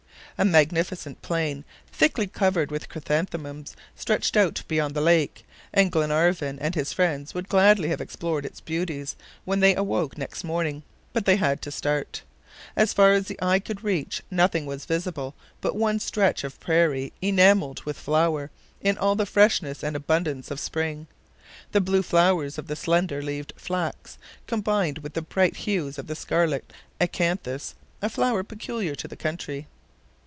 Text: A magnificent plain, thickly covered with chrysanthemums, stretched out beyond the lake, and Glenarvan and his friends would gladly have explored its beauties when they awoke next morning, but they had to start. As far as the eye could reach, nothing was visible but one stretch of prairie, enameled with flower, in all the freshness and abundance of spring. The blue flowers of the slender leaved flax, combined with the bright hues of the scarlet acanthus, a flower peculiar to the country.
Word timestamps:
A 0.37 0.45
magnificent 0.45 1.21
plain, 1.21 1.65
thickly 1.91 2.25
covered 2.25 2.71
with 2.71 2.89
chrysanthemums, 2.89 3.75
stretched 3.95 4.35
out 4.35 4.63
beyond 4.67 4.95
the 4.95 5.01
lake, 5.01 5.45
and 5.71 5.91
Glenarvan 5.91 6.57
and 6.57 6.73
his 6.73 6.93
friends 6.93 7.35
would 7.35 7.47
gladly 7.47 7.89
have 7.89 8.01
explored 8.01 8.43
its 8.43 8.59
beauties 8.59 9.15
when 9.45 9.59
they 9.59 9.75
awoke 9.75 10.17
next 10.17 10.43
morning, 10.43 10.81
but 11.13 11.25
they 11.25 11.35
had 11.35 11.61
to 11.61 11.69
start. 11.69 12.23
As 12.75 12.91
far 12.91 13.13
as 13.13 13.27
the 13.27 13.37
eye 13.39 13.59
could 13.59 13.83
reach, 13.83 14.23
nothing 14.31 14.65
was 14.65 14.85
visible 14.85 15.35
but 15.59 15.75
one 15.75 15.99
stretch 15.99 16.43
of 16.43 16.59
prairie, 16.59 17.13
enameled 17.21 17.83
with 17.83 17.95
flower, 17.97 18.49
in 18.81 18.97
all 18.97 19.13
the 19.15 19.27
freshness 19.27 19.83
and 19.83 19.95
abundance 19.95 20.49
of 20.49 20.59
spring. 20.59 21.05
The 21.71 21.81
blue 21.81 22.01
flowers 22.01 22.57
of 22.57 22.65
the 22.65 22.75
slender 22.75 23.21
leaved 23.21 23.53
flax, 23.57 24.17
combined 24.47 24.99
with 24.99 25.13
the 25.13 25.21
bright 25.21 25.57
hues 25.67 25.99
of 25.99 26.07
the 26.07 26.15
scarlet 26.15 26.73
acanthus, 26.99 27.75
a 28.01 28.09
flower 28.09 28.43
peculiar 28.43 28.95
to 28.95 29.07
the 29.07 29.15
country. 29.17 29.67